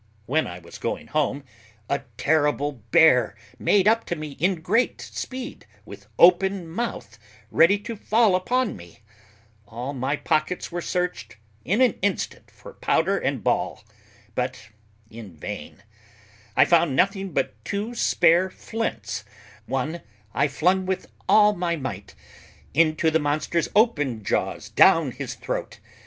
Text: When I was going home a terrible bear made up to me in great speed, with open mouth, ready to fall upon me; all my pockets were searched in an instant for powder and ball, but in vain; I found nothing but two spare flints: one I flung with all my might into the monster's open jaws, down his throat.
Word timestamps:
When 0.25 0.47
I 0.47 0.57
was 0.57 0.79
going 0.79 1.05
home 1.05 1.43
a 1.87 1.99
terrible 2.17 2.81
bear 2.89 3.35
made 3.59 3.87
up 3.87 4.03
to 4.05 4.15
me 4.15 4.31
in 4.39 4.61
great 4.61 4.99
speed, 4.99 5.67
with 5.85 6.07
open 6.17 6.67
mouth, 6.67 7.19
ready 7.51 7.77
to 7.81 7.95
fall 7.95 8.35
upon 8.35 8.75
me; 8.75 9.01
all 9.67 9.93
my 9.93 10.15
pockets 10.15 10.71
were 10.71 10.81
searched 10.81 11.37
in 11.63 11.81
an 11.81 11.99
instant 12.01 12.49
for 12.49 12.73
powder 12.73 13.15
and 13.19 13.43
ball, 13.43 13.83
but 14.33 14.69
in 15.11 15.35
vain; 15.35 15.83
I 16.57 16.65
found 16.65 16.95
nothing 16.95 17.31
but 17.31 17.53
two 17.63 17.93
spare 17.93 18.49
flints: 18.49 19.23
one 19.67 20.01
I 20.33 20.47
flung 20.47 20.87
with 20.87 21.11
all 21.29 21.53
my 21.53 21.75
might 21.75 22.15
into 22.73 23.11
the 23.11 23.19
monster's 23.19 23.69
open 23.75 24.23
jaws, 24.23 24.67
down 24.69 25.11
his 25.11 25.35
throat. 25.35 25.77